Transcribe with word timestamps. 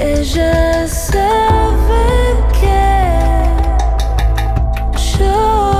Ella 0.00 0.86
sabe 0.86 2.36
que 2.60 3.48
yo 5.18 5.72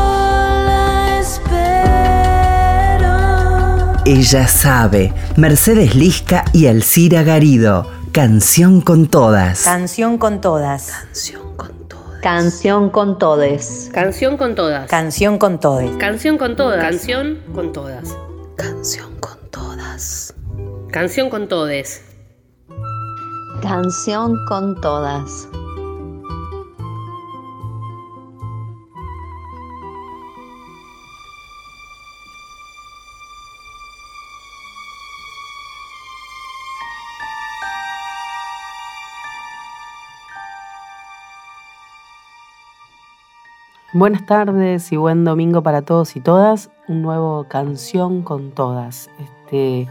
la 0.66 1.20
espero. 1.20 2.74
Ella 4.04 4.48
sabe. 4.48 5.12
Mercedes 5.36 5.94
Lisca 5.94 6.44
y 6.52 6.66
Alcira 6.66 7.22
Garido. 7.22 7.88
Canción 8.10 8.80
con 8.80 9.06
todas. 9.06 9.62
Canción 9.62 10.18
con 10.18 10.40
todas. 10.40 10.90
Canción 10.90 11.56
con 11.56 11.86
todas. 11.88 12.20
Canción 12.20 12.90
con 12.90 13.18
todes. 13.18 13.88
Canción 13.92 14.36
con 14.36 14.56
todas. 14.56 14.90
Canción 14.90 15.38
con 15.38 15.60
todes. 15.60 15.96
Canción 15.96 16.38
con 16.38 16.56
todas. 16.56 16.80
Canción 16.82 17.38
con 17.54 17.72
todas. 17.72 18.16
Canción 18.56 19.14
con 19.20 19.38
todas. 19.52 20.34
Canción 20.90 21.30
con 21.30 21.46
todes. 21.46 22.07
Canción 23.62 24.36
con 24.46 24.80
todas. 24.80 25.48
Buenas 43.92 44.24
tardes 44.26 44.92
y 44.92 44.96
buen 44.96 45.24
domingo 45.24 45.62
para 45.64 45.82
todos 45.82 46.14
y 46.14 46.20
todas. 46.20 46.70
Un 46.86 47.02
nuevo 47.02 47.46
Canción 47.48 48.22
con 48.22 48.52
Todas. 48.52 49.10
Este 49.18 49.88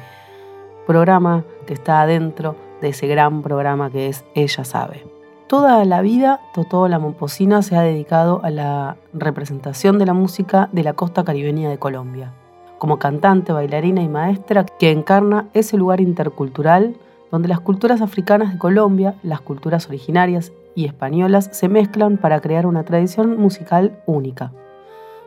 programa 0.86 1.44
que 1.66 1.74
está 1.74 2.02
adentro 2.02 2.56
de 2.82 2.90
ese 2.90 3.08
gran 3.08 3.42
programa 3.42 3.90
que 3.90 4.08
es 4.08 4.26
Ella 4.36 4.64
Sabe. 4.64 5.06
Toda 5.48 5.86
la 5.86 6.02
vida, 6.02 6.42
Totó 6.54 6.88
la 6.88 7.00
Momposina 7.00 7.62
se 7.62 7.78
ha 7.78 7.82
dedicado 7.82 8.42
a 8.44 8.50
la 8.50 8.98
representación 9.14 9.98
de 9.98 10.06
la 10.06 10.14
música 10.14 10.68
de 10.74 10.84
la 10.84 10.94
costa 10.94 11.24
caribeña 11.24 11.70
de 11.70 11.80
Colombia. 11.80 12.34
Como 12.80 13.00
cantante, 13.00 13.54
bailarina 13.54 14.02
y 14.02 14.10
maestra 14.10 14.66
que 14.66 14.92
encarna 14.92 15.48
ese 15.54 15.78
lugar 15.78 16.02
intercultural 16.02 16.96
donde 17.32 17.48
las 17.48 17.60
culturas 17.60 18.02
africanas 18.02 18.54
de 18.54 18.60
Colombia, 18.60 19.16
las 19.24 19.42
culturas 19.42 19.88
originarias 19.88 20.52
y 20.76 20.86
españolas 20.86 21.50
se 21.52 21.70
mezclan 21.70 22.18
para 22.18 22.40
crear 22.40 22.66
una 22.66 22.84
tradición 22.84 23.38
musical 23.38 24.00
única. 24.06 24.52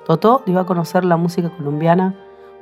Totó 0.07 0.43
dio 0.47 0.61
a 0.61 0.67
conocer 0.67 1.05
la 1.05 1.17
música 1.17 1.51
colombiana 1.51 2.15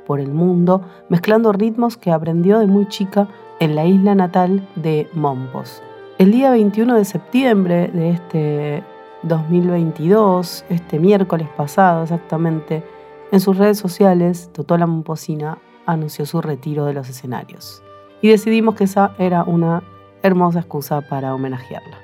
por 0.05 0.19
el 0.19 0.31
mundo, 0.31 0.81
mezclando 1.07 1.51
ritmos 1.51 1.97
que 1.97 2.11
aprendió 2.11 2.59
de 2.59 2.67
muy 2.67 2.87
chica 2.87 3.27
en 3.59 3.75
la 3.75 3.85
isla 3.85 4.15
natal 4.15 4.67
de 4.75 5.09
Mompos. 5.13 5.83
El 6.17 6.31
día 6.31 6.51
21 6.51 6.95
de 6.95 7.05
septiembre 7.05 7.89
de 7.93 8.09
este 8.11 8.83
2022, 9.23 10.65
este 10.69 10.99
miércoles 10.99 11.47
pasado 11.57 12.03
exactamente, 12.03 12.83
en 13.31 13.39
sus 13.39 13.57
redes 13.57 13.77
sociales, 13.77 14.49
Totó 14.53 14.77
la 14.77 14.87
Momposina 14.87 15.59
anunció 15.85 16.25
su 16.25 16.41
retiro 16.41 16.85
de 16.85 16.93
los 16.93 17.09
escenarios. 17.09 17.83
Y 18.21 18.29
decidimos 18.29 18.75
que 18.75 18.85
esa 18.85 19.13
era 19.17 19.43
una 19.43 19.83
hermosa 20.23 20.59
excusa 20.59 21.01
para 21.01 21.35
homenajearla. 21.35 21.97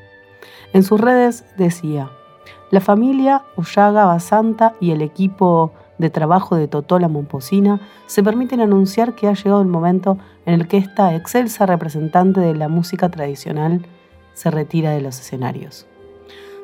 En 0.73 0.83
sus 0.83 0.99
redes 0.99 1.45
decía, 1.57 2.11
la 2.69 2.81
familia 2.81 3.43
Ullaga 3.55 4.05
Basanta 4.05 4.75
y 4.79 4.91
el 4.91 5.01
equipo 5.01 5.71
de 5.97 6.09
trabajo 6.09 6.55
de 6.55 6.67
Totola 6.67 7.07
Momposina 7.07 7.79
se 8.05 8.23
permiten 8.23 8.61
anunciar 8.61 9.15
que 9.15 9.27
ha 9.27 9.33
llegado 9.33 9.61
el 9.61 9.67
momento 9.67 10.17
en 10.45 10.53
el 10.53 10.67
que 10.67 10.77
esta 10.77 11.15
excelsa 11.15 11.65
representante 11.65 12.41
de 12.41 12.55
la 12.55 12.67
música 12.67 13.09
tradicional 13.09 13.85
se 14.33 14.51
retira 14.51 14.91
de 14.91 15.01
los 15.01 15.19
escenarios. 15.19 15.87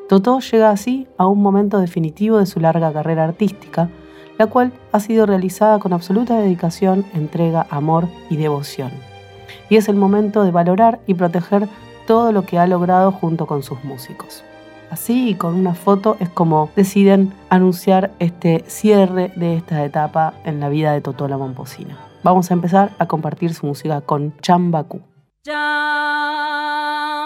Totó 0.10 0.40
llega 0.40 0.72
así 0.72 1.08
a 1.18 1.26
un 1.28 1.42
momento 1.42 1.80
definitivo 1.80 2.38
de 2.38 2.46
su 2.46 2.60
larga 2.60 2.92
carrera 2.92 3.24
artística, 3.24 3.90
la 4.38 4.48
cual 4.48 4.74
ha 4.92 5.00
sido 5.00 5.26
realizada 5.26 5.80
con 5.80 5.94
absoluta 5.94 6.38
dedicación, 6.38 7.06
entrega, 7.14 7.66
amor 7.70 8.08
y 8.30 8.36
devoción. 8.36 8.92
Y 9.70 9.78
es 9.78 9.88
el 9.88 9.96
momento 9.96 10.44
de 10.44 10.52
valorar 10.52 11.00
y 11.08 11.14
proteger 11.14 11.70
todo 12.08 12.32
lo 12.34 12.42
que 12.44 12.60
ha 12.60 12.68
logrado 12.68 13.12
junto 13.12 13.46
con 13.46 13.64
sus 13.64 13.84
músicos. 13.84 14.44
Así 14.92 15.30
y 15.30 15.36
con 15.36 15.56
una 15.56 15.74
foto 15.74 16.18
es 16.20 16.28
como 16.28 16.70
deciden 16.76 17.34
anunciar 17.50 18.12
este 18.20 18.66
cierre 18.68 19.32
de 19.38 19.56
esta 19.56 19.86
etapa 19.86 20.34
en 20.44 20.60
la 20.60 20.68
vida 20.68 20.92
de 20.92 21.00
Totola 21.00 21.38
Momposina. 21.38 21.98
Vamos 22.24 22.52
a 22.52 22.56
empezar 22.56 22.92
a 23.00 23.08
compartir 23.08 23.54
su 23.54 23.66
música 23.66 24.02
con 24.02 24.38
Chambaku. 24.42 25.00
La 25.46 27.26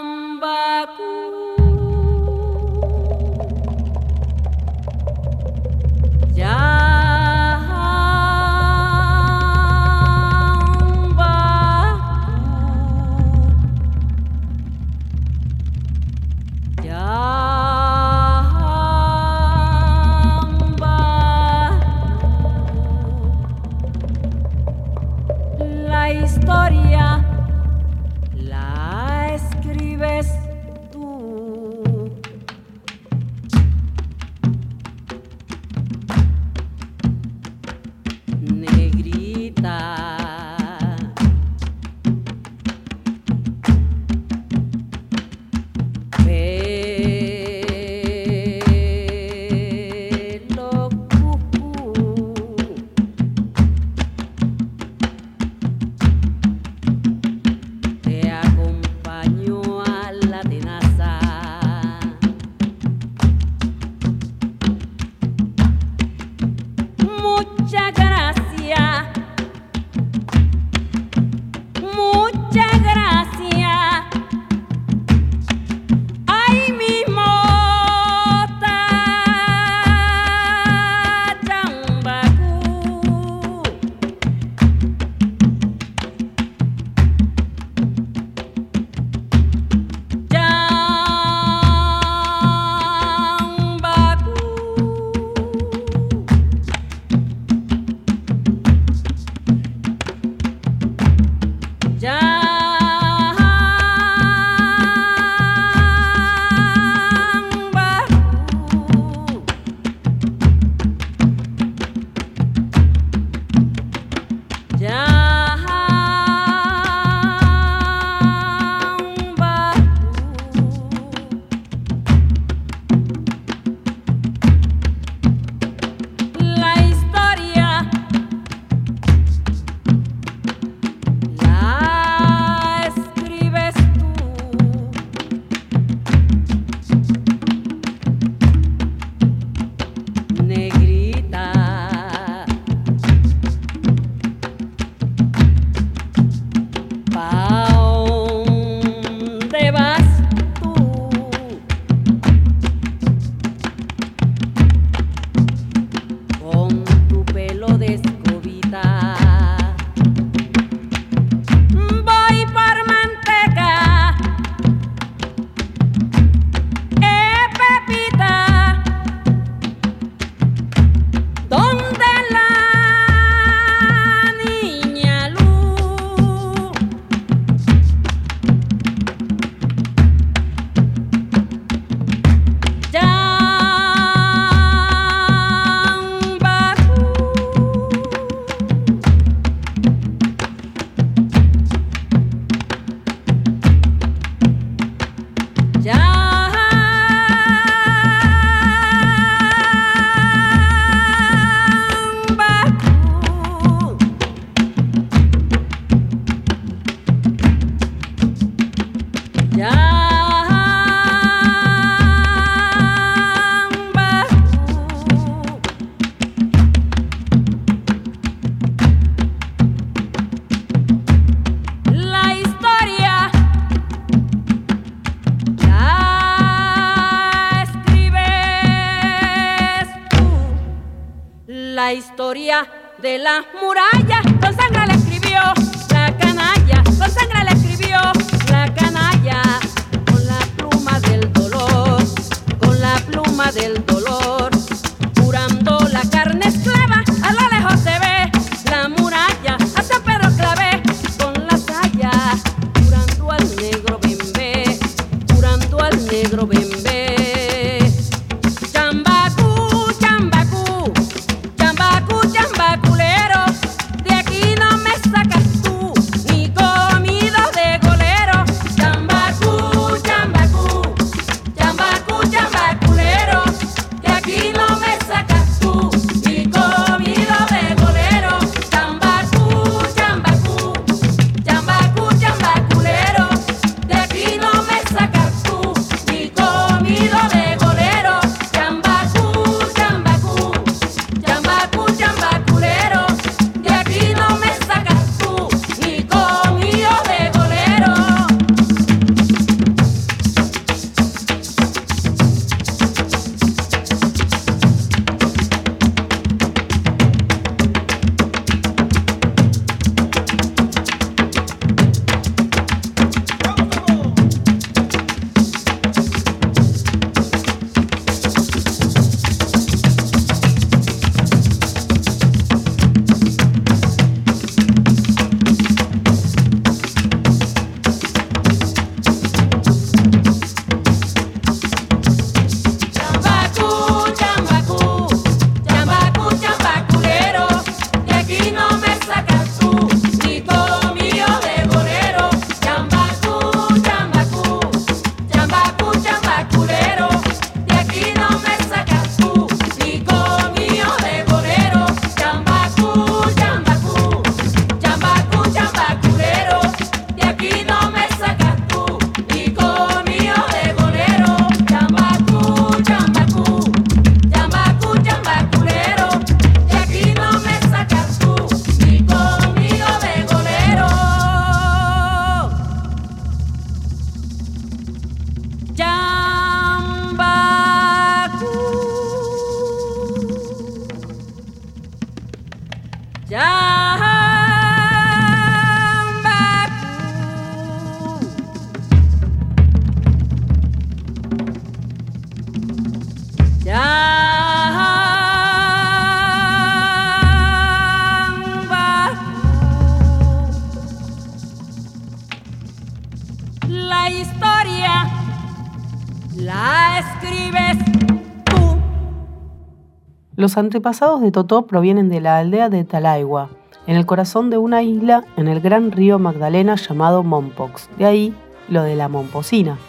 Los 410.46 410.58
antepasados 410.58 411.22
de 411.22 411.32
Totó 411.32 411.66
provienen 411.66 412.08
de 412.08 412.22
la 412.22 412.38
aldea 412.38 412.70
de 412.70 412.84
Talaigua, 412.84 413.50
en 413.88 413.96
el 413.96 414.06
corazón 414.06 414.52
de 414.52 414.60
una 414.60 414.84
isla 414.84 415.26
en 415.38 415.48
el 415.48 415.60
gran 415.60 415.92
río 415.92 416.20
Magdalena 416.20 416.76
llamado 416.76 417.24
Mompox, 417.24 417.90
de 417.98 418.06
ahí 418.06 418.36
lo 418.70 418.84
de 418.84 418.96
la 418.96 419.08
Momposina. 419.08 419.80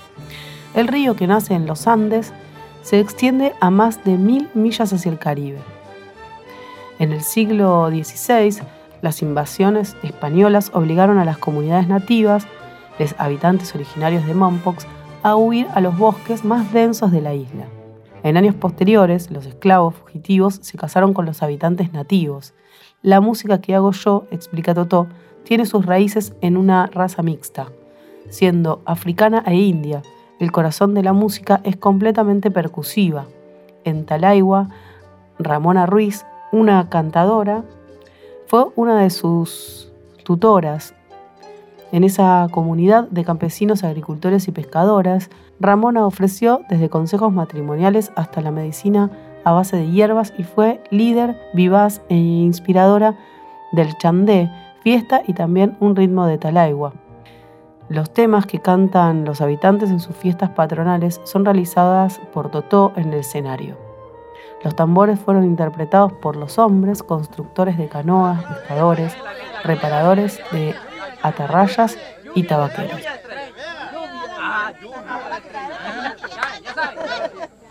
El 0.73 0.89
río 0.89 1.15
que 1.15 1.27
nace 1.27 1.53
en 1.53 1.67
los 1.67 1.87
Andes 1.87 2.33
se 2.81 3.01
extiende 3.01 3.53
a 3.61 3.69
más 3.69 4.03
de 4.05 4.17
mil 4.17 4.49
millas 4.55 4.95
hacia 4.95 5.13
el 5.13 5.19
Caribe. 5.19 5.59
En 6.99 7.13
el 7.13 7.21
siglo 7.21 7.91
XVI, 7.91 8.63
las 9.03 9.21
invasiones 9.21 9.95
españolas 10.03 10.71
obligaron 10.73 11.19
a 11.19 11.27
las 11.27 11.37
comunidades 11.37 11.87
nativas, 11.87 12.47
los 12.99 13.15
habitantes 13.19 13.75
originarios 13.75 14.25
de 14.27 14.33
Mompox, 14.33 14.87
a 15.23 15.37
huir 15.37 15.67
a 15.75 15.83
los 15.83 15.99
bosques 15.99 16.47
más 16.47 16.73
densos 16.73 17.13
de 17.13 17.21
la 17.21 17.35
isla. 17.35 17.67
En 18.27 18.37
años 18.37 18.57
posteriores, 18.57 19.31
los 19.31 19.47
esclavos 19.47 19.95
fugitivos 19.95 20.59
se 20.61 20.77
casaron 20.77 21.15
con 21.15 21.27
los 21.27 21.45
habitantes 21.45 21.93
nativos. 21.93 22.55
La 23.01 23.21
música 23.21 23.61
que 23.61 23.73
hago 23.73 23.93
yo, 23.93 24.25
explica 24.33 24.75
Totó, 24.75 25.07
tiene 25.45 25.65
sus 25.65 25.87
raíces 25.87 26.35
en 26.41 26.57
una 26.57 26.87
raza 26.87 27.23
mixta. 27.23 27.69
Siendo 28.29 28.83
africana 28.85 29.45
e 29.47 29.55
india, 29.55 30.03
el 30.41 30.51
corazón 30.51 30.93
de 30.93 31.05
la 31.05 31.13
música 31.13 31.61
es 31.63 31.77
completamente 31.77 32.51
percusiva. 32.51 33.27
En 33.85 34.07
Talaigua, 34.07 34.71
Ramona 35.39 35.87
Ruiz, 35.87 36.27
una 36.51 36.89
cantadora, 36.89 37.63
fue 38.49 38.65
una 38.75 38.99
de 38.99 39.11
sus 39.11 39.93
tutoras. 40.25 40.97
En 41.93 42.03
esa 42.03 42.49
comunidad 42.51 43.05
de 43.09 43.25
campesinos, 43.25 43.85
agricultores 43.85 44.49
y 44.49 44.51
pescadoras, 44.51 45.31
Ramona 45.59 46.05
ofreció 46.07 46.63
desde 46.69 46.91
consejos 46.91 47.33
matrimoniales 47.33 48.13
hasta 48.15 48.41
la 48.41 48.51
medicina 48.51 49.11
a 49.45 49.53
base 49.53 49.77
de 49.77 49.91
hierbas 49.91 50.35
y 50.37 50.43
fue 50.43 50.83
líder 50.91 51.41
vivaz 51.55 52.03
e 52.09 52.17
inspiradora 52.17 53.17
del 53.73 53.97
chandé, 53.97 54.51
fiesta 54.83 55.23
y 55.27 55.33
también 55.33 55.77
un 55.81 55.97
ritmo 55.97 56.27
de 56.27 56.39
Talaigua. 56.39 56.93
Los 57.89 58.13
temas 58.13 58.47
que 58.47 58.61
cantan 58.61 59.25
los 59.25 59.41
habitantes 59.41 59.91
en 59.91 60.01
sus 60.01 60.17
fiestas 60.17 60.51
patronales 60.51 61.21
son 61.25 61.45
realizadas 61.45 62.21
por 62.33 62.51
Totó 62.51 62.93
en 62.97 63.13
el 63.13 63.21
escenario. 63.21 63.77
Los 64.65 64.75
tambores 64.75 65.21
fueron 65.21 65.45
interpretados 65.45 66.13
por 66.13 66.37
los 66.37 66.59
hombres, 66.59 67.03
constructores 67.03 67.79
de 67.79 67.89
canoas, 67.89 68.43
pescadores, 68.45 69.17
reparadores 69.63 70.41
de 70.51 70.75
atarrayas 71.23 71.97
y 72.35 72.43
tabaqueros. 72.43 73.16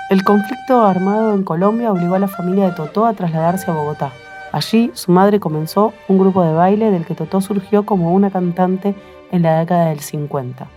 El 0.07 0.23
conflicto 0.23 0.85
armado 0.85 1.33
en 1.33 1.43
Colombia 1.43 1.91
obligó 1.91 2.13
a 2.13 2.19
la 2.19 2.27
familia 2.27 2.65
de 2.65 2.75
Totó 2.75 3.07
a 3.07 3.13
trasladarse 3.13 3.71
a 3.71 3.73
Bogotá. 3.73 4.11
Allí 4.51 4.91
su 4.93 5.11
madre 5.11 5.39
comenzó 5.39 5.93
un 6.07 6.19
grupo 6.19 6.43
de 6.43 6.53
baile 6.53 6.91
del 6.91 7.07
que 7.07 7.15
Totó 7.15 7.41
surgió 7.41 7.87
como 7.87 8.13
una 8.13 8.29
cantante 8.29 8.93
en 9.31 9.41
la 9.41 9.57
década 9.57 9.87
del 9.87 10.01
50. 10.01 10.67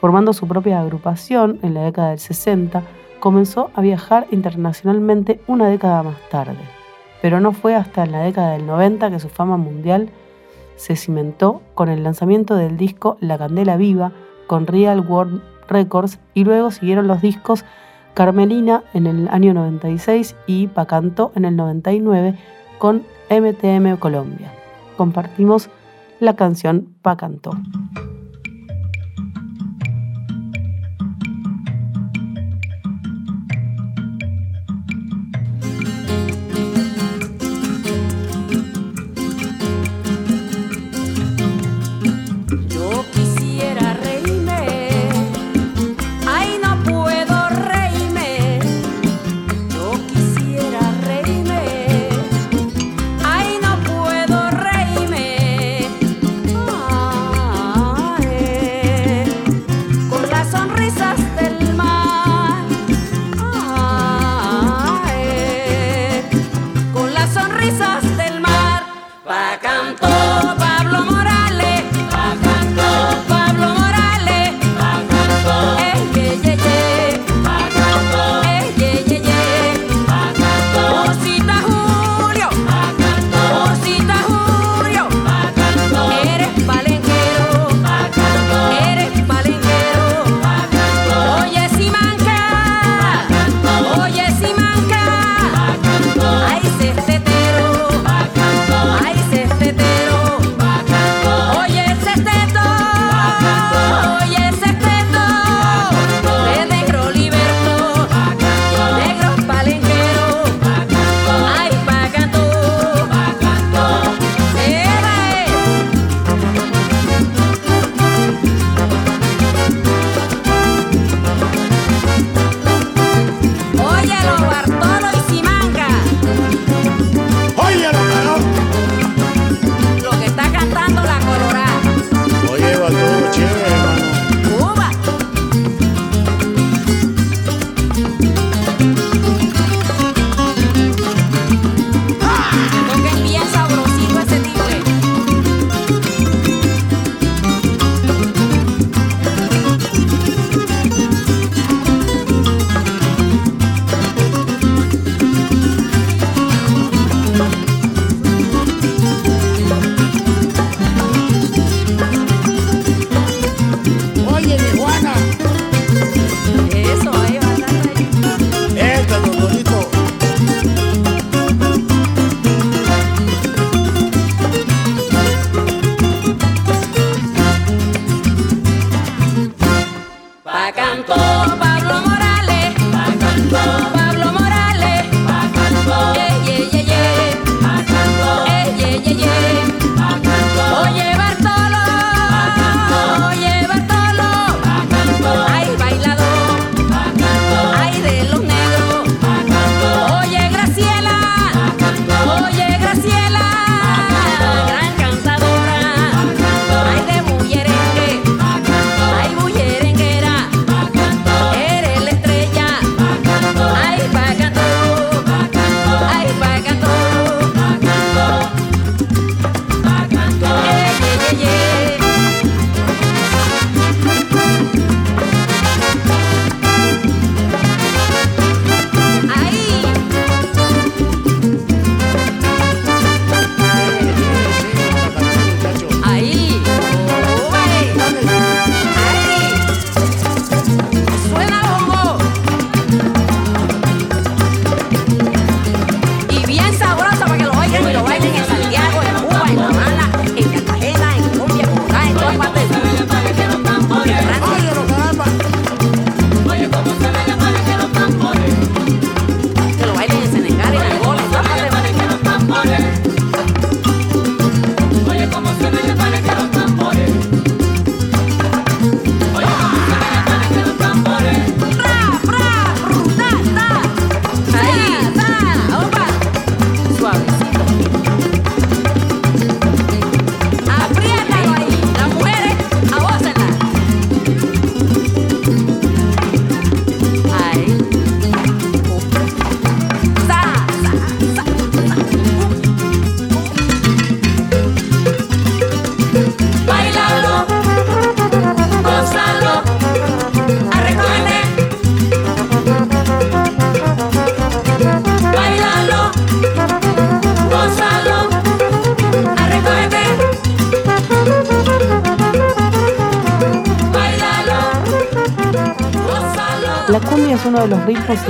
Formando 0.00 0.32
su 0.32 0.48
propia 0.48 0.80
agrupación 0.80 1.58
en 1.62 1.74
la 1.74 1.82
década 1.82 2.08
del 2.08 2.20
60, 2.20 2.82
comenzó 3.20 3.70
a 3.74 3.82
viajar 3.82 4.26
internacionalmente 4.30 5.42
una 5.46 5.68
década 5.68 6.02
más 6.02 6.16
tarde. 6.30 6.64
Pero 7.20 7.38
no 7.38 7.52
fue 7.52 7.74
hasta 7.74 8.04
en 8.04 8.12
la 8.12 8.22
década 8.22 8.52
del 8.52 8.66
90 8.66 9.10
que 9.10 9.20
su 9.20 9.28
fama 9.28 9.58
mundial 9.58 10.08
se 10.76 10.96
cimentó 10.96 11.60
con 11.74 11.90
el 11.90 12.02
lanzamiento 12.02 12.56
del 12.56 12.78
disco 12.78 13.18
La 13.20 13.36
Candela 13.36 13.76
Viva 13.76 14.12
con 14.46 14.66
Real 14.66 15.00
World 15.00 15.42
Records 15.68 16.18
y 16.32 16.44
luego 16.44 16.70
siguieron 16.70 17.06
los 17.06 17.20
discos 17.20 17.66
Carmelina 18.14 18.82
en 18.94 19.06
el 19.06 19.28
año 19.28 19.54
96 19.54 20.36
y 20.46 20.66
Pacanto 20.68 21.32
en 21.34 21.44
el 21.44 21.56
99 21.56 22.36
con 22.78 23.04
MTM 23.30 23.96
Colombia. 23.98 24.52
Compartimos 24.96 25.70
la 26.18 26.36
canción 26.36 26.94
Pacanto. 27.02 27.52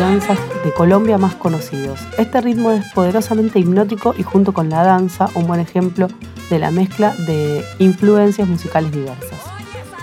Danzas 0.00 0.38
de 0.64 0.72
Colombia 0.72 1.18
más 1.18 1.34
conocidos. 1.34 2.00
Este 2.16 2.40
ritmo 2.40 2.70
es 2.70 2.90
poderosamente 2.94 3.58
hipnótico 3.58 4.14
y 4.16 4.22
junto 4.22 4.54
con 4.54 4.70
la 4.70 4.82
danza 4.82 5.28
un 5.34 5.46
buen 5.46 5.60
ejemplo 5.60 6.08
de 6.48 6.58
la 6.58 6.70
mezcla 6.70 7.14
de 7.26 7.62
influencias 7.78 8.48
musicales 8.48 8.92
diversas. 8.92 9.38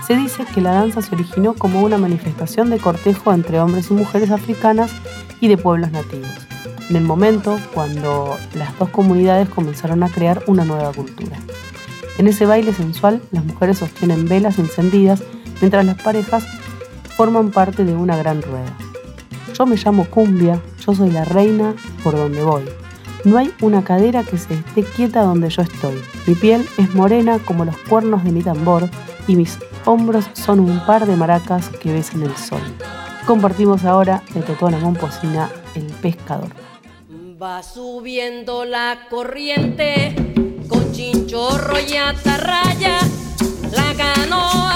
Se 0.06 0.14
dice 0.14 0.44
que 0.54 0.60
la 0.60 0.70
danza 0.70 1.02
se 1.02 1.12
originó 1.16 1.54
como 1.54 1.82
una 1.82 1.98
manifestación 1.98 2.70
de 2.70 2.78
cortejo 2.78 3.32
entre 3.32 3.58
hombres 3.58 3.90
y 3.90 3.94
mujeres 3.94 4.30
africanas 4.30 4.92
y 5.40 5.48
de 5.48 5.56
pueblos 5.56 5.90
nativos, 5.90 6.30
en 6.88 6.94
el 6.94 7.02
momento 7.02 7.58
cuando 7.74 8.36
las 8.54 8.78
dos 8.78 8.90
comunidades 8.90 9.48
comenzaron 9.48 10.04
a 10.04 10.10
crear 10.10 10.44
una 10.46 10.64
nueva 10.64 10.92
cultura. 10.92 11.36
En 12.18 12.28
ese 12.28 12.46
baile 12.46 12.72
sensual, 12.72 13.20
las 13.32 13.44
mujeres 13.44 13.78
sostienen 13.78 14.28
velas 14.28 14.60
encendidas 14.60 15.24
mientras 15.60 15.84
las 15.84 16.00
parejas 16.00 16.46
forman 17.16 17.50
parte 17.50 17.84
de 17.84 17.96
una 17.96 18.16
gran 18.16 18.42
rueda. 18.42 18.76
Yo 19.58 19.66
me 19.66 19.74
llamo 19.74 20.06
Cumbia, 20.08 20.62
yo 20.86 20.94
soy 20.94 21.10
la 21.10 21.24
reina 21.24 21.74
por 22.04 22.14
donde 22.14 22.44
voy. 22.44 22.62
No 23.24 23.38
hay 23.38 23.52
una 23.60 23.82
cadera 23.82 24.22
que 24.22 24.38
se 24.38 24.54
esté 24.54 24.84
quieta 24.84 25.22
donde 25.22 25.50
yo 25.50 25.62
estoy. 25.62 26.00
Mi 26.28 26.36
piel 26.36 26.64
es 26.78 26.94
morena 26.94 27.40
como 27.40 27.64
los 27.64 27.76
cuernos 27.76 28.22
de 28.22 28.30
mi 28.30 28.40
tambor 28.40 28.88
y 29.26 29.34
mis 29.34 29.58
hombros 29.84 30.26
son 30.34 30.60
un 30.60 30.78
par 30.86 31.06
de 31.06 31.16
maracas 31.16 31.70
que 31.70 31.92
besan 31.92 32.22
el 32.22 32.36
sol. 32.36 32.60
Compartimos 33.26 33.84
ahora 33.84 34.22
de 34.32 34.42
Totona 34.42 34.78
Momposina 34.78 35.50
El 35.74 35.86
Pescador. 35.86 36.50
Va 37.42 37.60
subiendo 37.64 38.64
la 38.64 39.08
corriente 39.10 40.14
con 40.68 40.92
chinchorro 40.92 41.80
y 41.80 41.96
atarraya, 41.96 43.00
la 43.72 43.94
canoa 43.96 44.67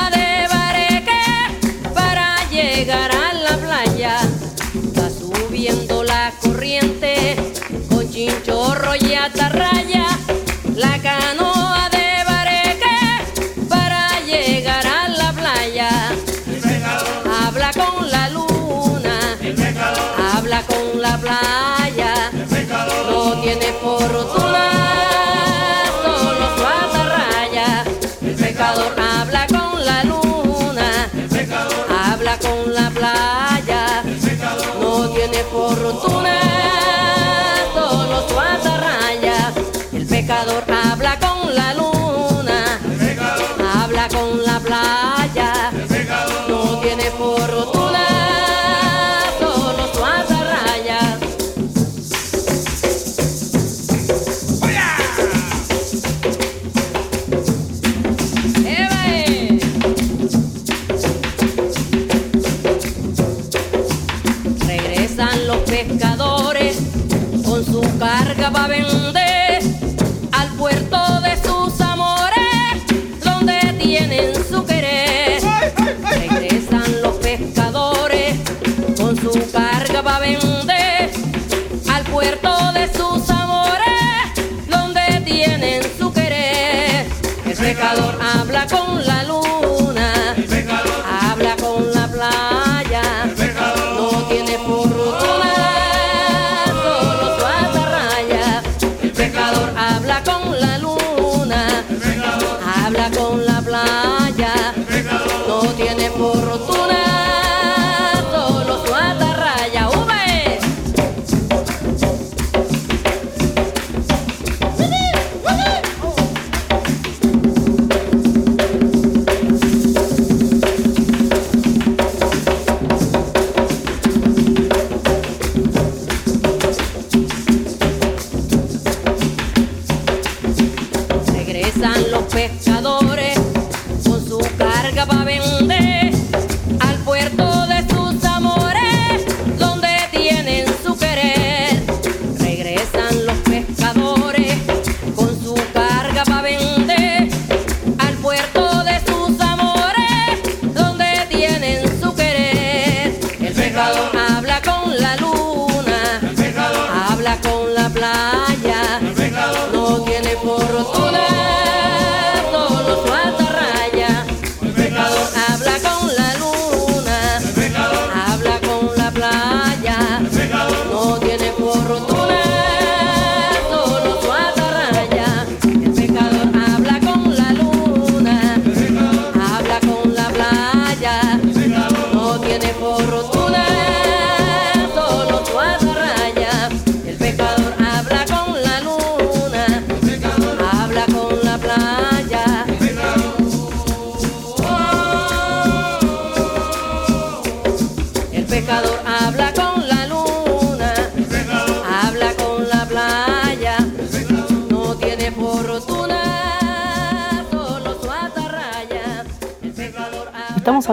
chinchorro 9.30 9.71
pescadores 65.84 66.76
con 67.44 67.64
su 67.64 67.80
carga 67.98 68.50
para 68.52 68.68
vender 68.68 69.62
al 70.30 70.48
puerto 70.50 71.20
de 71.22 71.36
sus 71.42 71.80
amores, 71.80 72.82
donde 73.24 73.58
tienen 73.80 74.32
su 74.48 74.64
querer. 74.64 75.42
Regresan 76.04 77.02
los 77.02 77.16
pescadores 77.16 78.36
con 78.96 79.16
su 79.16 79.32
carga 79.50 80.02
para 80.02 80.20
vender 80.20 81.10
al 81.92 82.04
puerto 82.04 82.72
de 82.72 82.86
sus 82.92 83.01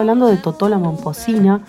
hablando 0.00 0.26
de 0.26 0.38
Totola 0.38 0.78
Momposina 0.78 1.62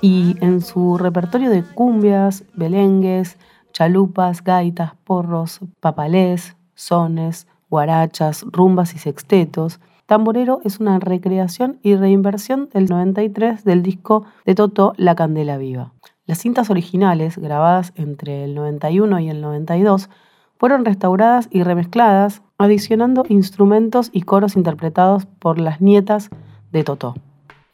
y 0.00 0.36
en 0.40 0.60
su 0.60 0.98
repertorio 0.98 1.50
de 1.50 1.62
cumbias, 1.62 2.44
belengues, 2.54 3.38
chalupas, 3.72 4.42
gaitas, 4.42 4.94
porros, 5.04 5.60
papalés, 5.78 6.56
sones, 6.74 7.46
guarachas, 7.70 8.44
rumbas 8.50 8.94
y 8.94 8.98
sextetos, 8.98 9.78
Tamborero 10.06 10.60
es 10.64 10.80
una 10.80 10.98
recreación 10.98 11.78
y 11.82 11.94
reinversión 11.94 12.68
del 12.72 12.86
93 12.86 13.64
del 13.64 13.82
disco 13.82 14.24
de 14.44 14.54
Totó 14.54 14.92
La 14.96 15.14
Candela 15.14 15.56
Viva. 15.56 15.92
Las 16.26 16.38
cintas 16.38 16.70
originales, 16.70 17.38
grabadas 17.38 17.92
entre 17.94 18.44
el 18.44 18.56
91 18.56 19.20
y 19.20 19.30
el 19.30 19.40
92, 19.40 20.10
fueron 20.58 20.84
restauradas 20.84 21.48
y 21.52 21.62
remezcladas, 21.62 22.42
adicionando 22.58 23.24
instrumentos 23.28 24.10
y 24.12 24.22
coros 24.22 24.56
interpretados 24.56 25.26
por 25.26 25.60
las 25.60 25.80
nietas 25.80 26.30
de 26.72 26.82
Totó. 26.82 27.14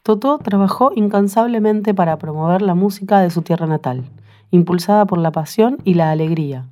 Totó 0.03 0.37
trabajó 0.37 0.91
incansablemente 0.93 1.93
para 1.93 2.17
promover 2.17 2.61
la 2.61 2.75
música 2.75 3.21
de 3.21 3.29
su 3.29 3.41
tierra 3.41 3.67
natal, 3.67 4.03
impulsada 4.51 5.05
por 5.05 5.17
la 5.17 5.31
pasión 5.31 5.77
y 5.85 5.93
la 5.93 6.11
alegría, 6.11 6.67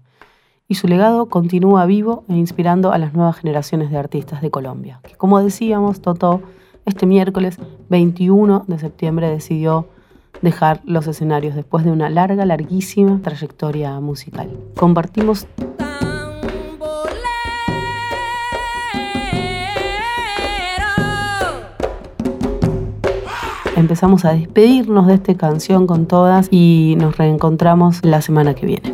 y 0.67 0.75
su 0.75 0.89
legado 0.89 1.27
continúa 1.27 1.85
vivo 1.85 2.25
e 2.27 2.33
inspirando 2.33 2.91
a 2.91 2.97
las 2.97 3.13
nuevas 3.13 3.37
generaciones 3.37 3.89
de 3.89 3.97
artistas 3.97 4.41
de 4.41 4.51
Colombia, 4.51 4.99
como 5.15 5.41
decíamos, 5.41 6.01
Totó 6.01 6.41
este 6.85 7.05
miércoles 7.05 7.57
21 7.87 8.65
de 8.67 8.79
septiembre 8.79 9.29
decidió 9.29 9.87
dejar 10.41 10.81
los 10.83 11.07
escenarios 11.07 11.55
después 11.55 11.85
de 11.85 11.91
una 11.91 12.09
larga, 12.09 12.43
larguísima 12.43 13.21
trayectoria 13.21 13.97
musical. 14.01 14.49
Compartimos... 14.75 15.47
empezamos 23.81 24.23
a 24.25 24.33
despedirnos 24.33 25.07
de 25.07 25.15
esta 25.15 25.35
canción 25.35 25.87
con 25.87 26.05
todas 26.05 26.47
y 26.51 26.95
nos 26.97 27.17
reencontramos 27.17 28.05
la 28.05 28.21
semana 28.21 28.53
que 28.53 28.65
viene. 28.65 28.93